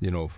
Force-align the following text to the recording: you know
you 0.00 0.10
know 0.10 0.30